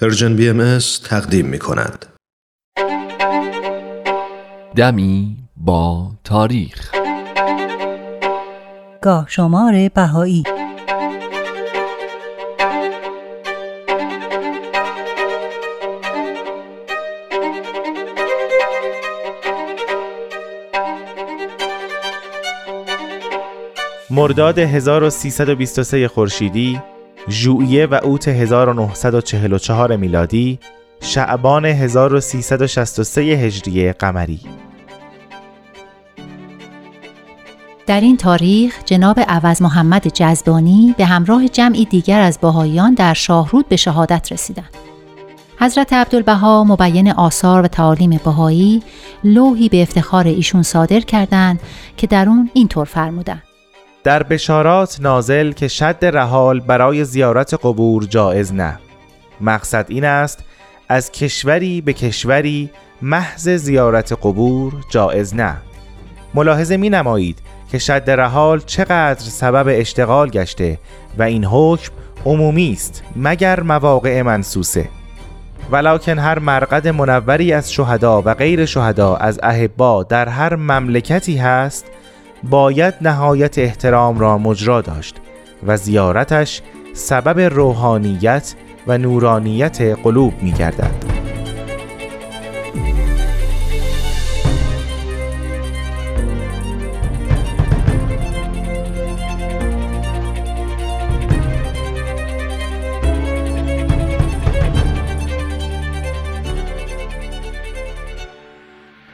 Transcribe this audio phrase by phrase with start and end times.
[0.00, 2.06] پرژن بی ام تقدیم می کند.
[4.76, 6.94] دمی با تاریخ
[9.02, 10.44] گاه شمار بهایی
[24.10, 26.80] مرداد 1323 خورشیدی
[27.28, 30.58] ژوئیه و اوت 1944 میلادی
[31.00, 34.40] شعبان 1363 هجری قمری
[37.86, 43.68] در این تاریخ جناب عوض محمد جزبانی به همراه جمعی دیگر از باهایان در شاهرود
[43.68, 44.70] به شهادت رسیدند.
[45.58, 48.82] حضرت عبدالبها مبین آثار و تعالیم بهایی
[49.24, 51.60] لوحی به افتخار ایشون صادر کردند
[51.96, 53.42] که در اون اینطور فرمودند
[54.06, 58.78] در بشارات نازل که شد رحال برای زیارت قبور جایز نه.
[59.40, 60.44] مقصد این است
[60.88, 62.70] از کشوری به کشوری
[63.02, 65.56] محض زیارت قبور جایز نه.
[66.34, 67.38] ملاحظه می نمایید
[67.72, 70.78] که شد رحال چقدر سبب اشتغال گشته
[71.18, 71.92] و این حکم
[72.24, 74.88] عمومی است مگر مواقع منسوسه.
[75.70, 81.86] ولکن هر مرقد منوری از شهدا و غیر شهدا از احبا در هر مملکتی هست
[82.50, 85.16] باید نهایت احترام را مجرا داشت
[85.66, 86.62] و زیارتش
[86.94, 88.54] سبب روحانیت
[88.86, 91.15] و نورانیت قلوب می گردد.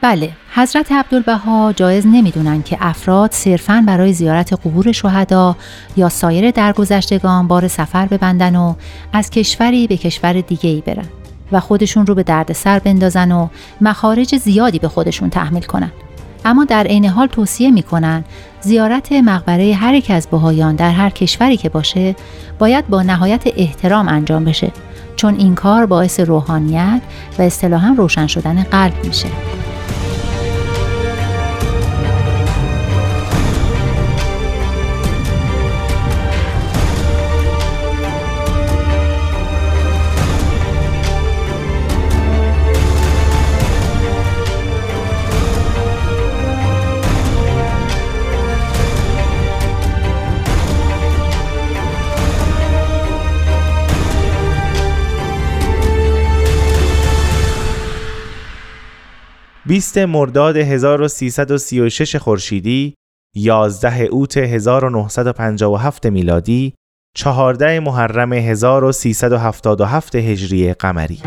[0.03, 5.55] بله حضرت عبدالبها جایز نمی‌دونن که افراد صرفاً برای زیارت قبور شهدا
[5.97, 8.73] یا سایر درگذشتگان بار سفر ببندن و
[9.13, 11.05] از کشوری به کشور دیگه ای برن
[11.51, 13.47] و خودشون رو به دردسر بندازن و
[13.81, 15.91] مخارج زیادی به خودشون تحمیل کنن.
[16.45, 18.23] اما در عین حال توصیه می‌کنن
[18.61, 22.15] زیارت مقبره هر یک از بهایان در هر کشوری که باشه
[22.59, 24.71] باید با نهایت احترام انجام بشه
[25.15, 27.01] چون این کار باعث روحانیت
[27.39, 29.27] و اصطلاحا روشن شدن قلب میشه.
[59.65, 62.95] بیست مرداد 1336 خورشیدی
[63.35, 66.73] 11 اوت 1957 میلادی
[67.15, 71.21] 14 محرم 1377 هجری قمری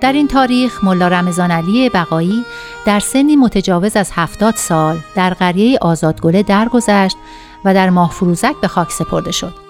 [0.00, 2.44] در این تاریخ ملا رمضان علی بقایی
[2.86, 7.16] در سنی متجاوز از هفتاد سال در قریه آزادگله درگذشت
[7.64, 9.63] و در ماه فروزک به خاک سپرده شد.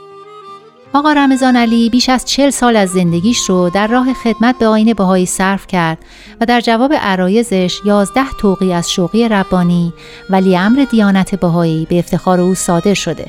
[0.95, 4.93] آقا رمضان علی بیش از چل سال از زندگیش رو در راه خدمت به آین
[4.93, 5.99] بهایی صرف کرد
[6.41, 9.93] و در جواب عرایزش یازده توقی از شوقی ربانی
[10.31, 13.27] ولی امر دیانت بهایی به افتخار او صادر شده.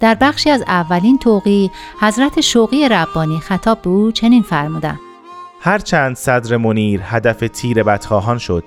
[0.00, 1.70] در بخشی از اولین توقی
[2.00, 4.98] حضرت شوقی ربانی خطاب به او چنین فرمودند
[5.60, 8.64] هرچند صدر منیر هدف تیر بدخواهان شد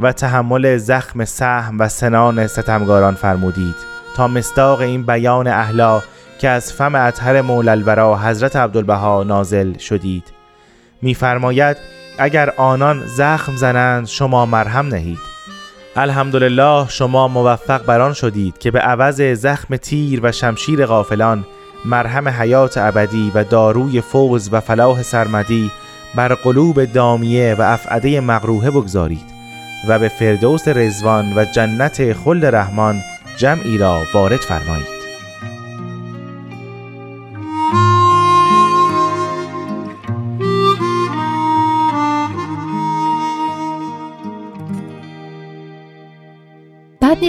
[0.00, 3.74] و تحمل زخم سهم و سنان ستمگاران فرمودید
[4.16, 6.02] تا مستاق این بیان اهلا
[6.42, 10.24] که از فم اطهر مولالورا حضرت عبدالبها نازل شدید.
[11.02, 11.76] میفرماید
[12.18, 15.18] اگر آنان زخم زنند شما مرهم نهید.
[15.96, 21.44] الحمدلله شما موفق بران شدید که به عوض زخم تیر و شمشیر غافلان
[21.84, 25.70] مرهم حیات ابدی و داروی فوز و فلاح سرمدی
[26.14, 29.32] بر قلوب دامیه و افعده مغروه بگذارید
[29.88, 33.00] و به فردوس رزوان و جنت خلد رحمان
[33.36, 34.91] جمعی را وارد فرمایید.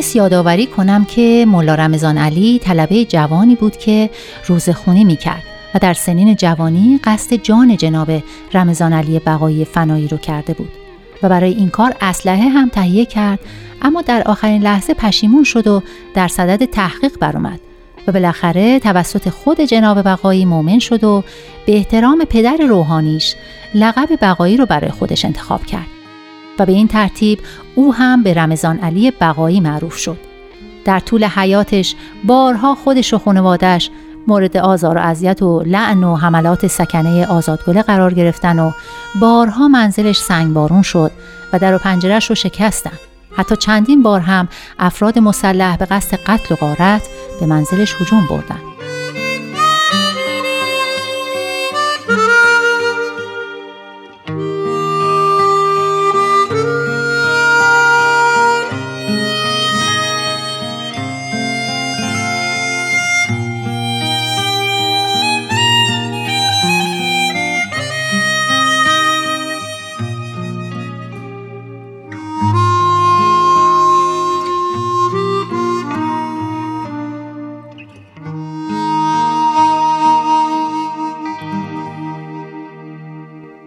[0.03, 4.09] نیست یادآوری کنم که ملا رمضان علی طلبه جوانی بود که
[4.47, 5.43] روزخونی می کرد
[5.75, 8.11] و در سنین جوانی قصد جان جناب
[8.53, 10.69] رمضان علی بقایی فنایی رو کرده بود
[11.23, 13.39] و برای این کار اسلحه هم تهیه کرد
[13.81, 15.81] اما در آخرین لحظه پشیمون شد و
[16.13, 17.59] در صدد تحقیق برآمد
[18.07, 21.23] و بالاخره توسط خود جناب بقایی مؤمن شد و
[21.65, 23.35] به احترام پدر روحانیش
[23.75, 26.02] لقب بقایی رو برای خودش انتخاب کرد.
[26.59, 27.39] و به این ترتیب
[27.75, 30.17] او هم به رمضان علی بقایی معروف شد.
[30.85, 33.89] در طول حیاتش بارها خودش و خانوادش
[34.27, 38.71] مورد آزار و اذیت و لعن و حملات سکنه آزادگله قرار گرفتن و
[39.21, 41.11] بارها منزلش سنگبارون شد
[41.53, 42.99] و در و پنجرش رو شکستن.
[43.37, 44.47] حتی چندین بار هم
[44.79, 47.07] افراد مسلح به قصد قتل و غارت
[47.39, 48.72] به منزلش هجوم بردن.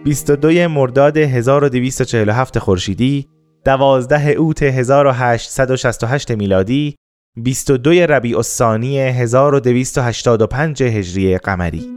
[0.07, 3.27] 22 مرداد 1247 خورشیدی
[3.65, 6.95] 12 اوت 1868 میلادی
[7.37, 11.89] 22 ربیع الثانی 1285 هجری قمری.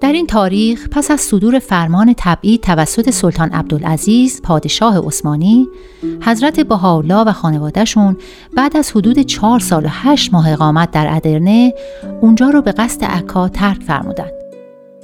[0.00, 5.68] در این تاریخ پس از صدور فرمان تبعید توسط سلطان عبدالعزیز پادشاه عثمانی
[6.22, 8.16] حضرت بهاءالله و خانوادهشون
[8.56, 11.74] بعد از حدود چهار سال و هشت ماه اقامت در ادرنه
[12.20, 14.41] اونجا رو به قصد عکا ترک فرمودند.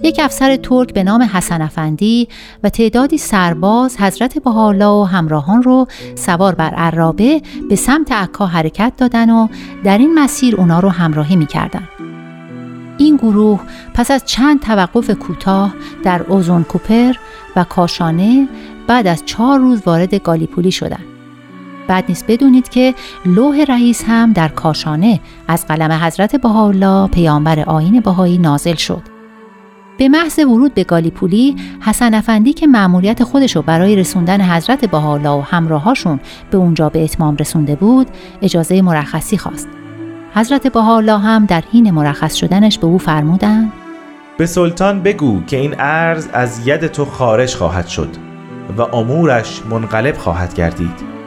[0.09, 2.29] یک افسر ترک به نام حسن افندی
[2.63, 8.93] و تعدادی سرباز حضرت بهاءالله و همراهان رو سوار بر عرابه به سمت عکا حرکت
[8.97, 9.49] دادن و
[9.85, 11.89] در این مسیر اونا رو همراهی می‌کردن.
[12.99, 13.61] این گروه
[13.95, 15.75] پس از چند توقف کوتاه
[16.05, 17.13] در اوزون کوپر
[17.57, 18.49] و کاشانه
[18.87, 21.05] بعد از چهار روز وارد گالیپولی شدند.
[21.89, 22.95] بعد نیست بدونید که
[23.27, 29.18] لوح رئیس هم در کاشانه از قلم حضرت بهاءالله پیامبر آین بهایی نازل شد.
[29.99, 35.31] به محض ورود به گالیپولی حسن افندی که مأموریت خودش رو برای رسوندن حضرت بهاءالله
[35.31, 38.07] و همراهاشون به اونجا به اتمام رسونده بود
[38.43, 39.69] اجازه مرخصی خواست.
[40.35, 43.73] حضرت بهاءالله هم در حین مرخص شدنش به او فرمودند
[44.39, 48.09] به سلطان بگو که این عرض از ید تو خارج خواهد شد
[48.79, 51.19] و امورش منقلب خواهد گردید.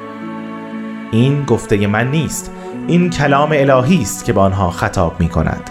[1.12, 2.52] این گفته من نیست
[2.88, 5.70] این کلام الهی است که به آنها خطاب می کند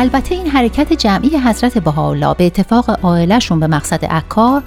[0.00, 4.62] البته این حرکت جمعی حضرت بهاءالله به اتفاق عائلهشون به مقصد عکا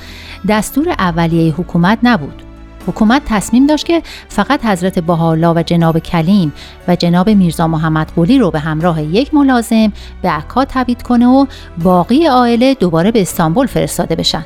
[0.50, 2.44] دستور اولیه حکومت نبود.
[2.88, 6.54] حکومت تصمیم داشت که فقط حضرت بهاءالله و جناب کلیم
[6.88, 11.46] و جناب میرزا محمد قلی رو به همراه یک ملازم به عکا تبعید کنه و
[11.84, 14.46] باقی عائله دوباره به استانبول فرستاده بشن.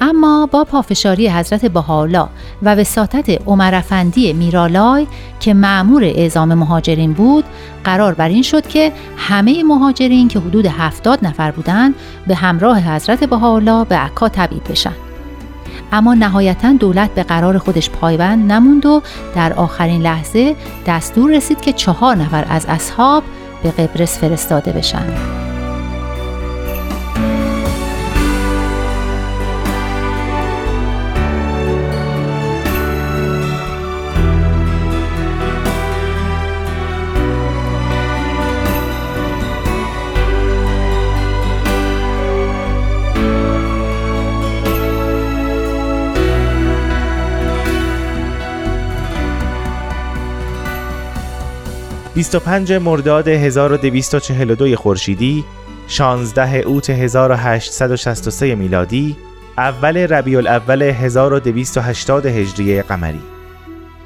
[0.00, 2.28] اما با پافشاری حضرت بهاءالله
[2.62, 5.06] و وساطت عمر افندی میرالای
[5.40, 7.44] که معمور اعزام مهاجرین بود
[7.84, 11.94] قرار بر این شد که همه مهاجرین که حدود هفتاد نفر بودند
[12.26, 14.94] به همراه حضرت بهاءالله به عکا تبعید بشن.
[15.92, 19.02] اما نهایتا دولت به قرار خودش پایبند نموند و
[19.34, 20.56] در آخرین لحظه
[20.86, 23.22] دستور رسید که چهار نفر از اصحاب
[23.62, 25.45] به قبرس فرستاده بشن.
[52.16, 55.44] 25 مرداد 1242 خورشیدی
[55.88, 59.16] 16 اوت 1863 میلادی
[59.58, 63.20] اول ربیع الاول 1280 هجری قمری.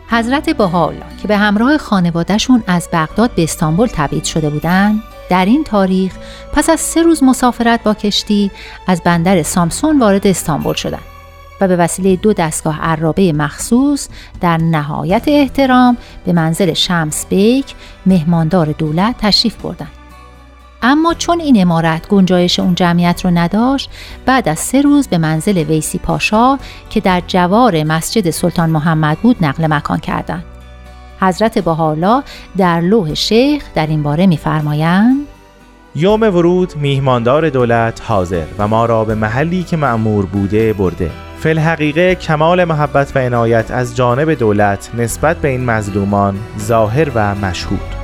[0.09, 5.65] حضرت بهاءالله که به همراه خانوادهشون از بغداد به استانبول تبعید شده بودند در این
[5.65, 6.13] تاریخ
[6.53, 8.51] پس از سه روز مسافرت با کشتی
[8.87, 11.20] از بندر سامسون وارد استانبول شدند.
[11.61, 14.09] و به وسیله دو دستگاه عرابه مخصوص
[14.41, 17.75] در نهایت احترام به منزل شمس بیک
[18.07, 19.91] مهماندار دولت تشریف بردند.
[20.83, 23.91] اما چون این امارت گنجایش اون جمعیت رو نداشت
[24.27, 26.59] بعد از سه روز به منزل ویسی پاشا
[26.91, 30.45] که در جوار مسجد سلطان محمد بود نقل مکان کردند.
[31.21, 32.23] حضرت بهاءالله
[32.57, 35.27] در لوح شیخ در این باره می‌فرمایند
[35.95, 41.59] یوم ورود میهماندار دولت حاضر و ما را به محلی که معمور بوده برده فل
[41.59, 48.00] حقیقه کمال محبت و عنایت از جانب دولت نسبت به این مظلومان ظاهر و مشهود.